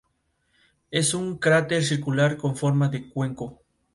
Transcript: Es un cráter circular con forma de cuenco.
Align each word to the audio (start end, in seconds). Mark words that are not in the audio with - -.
Es 0.89 1.13
un 1.13 1.37
cráter 1.37 1.83
circular 1.83 2.35
con 2.37 2.55
forma 2.55 2.89
de 2.89 3.07
cuenco. 3.07 3.59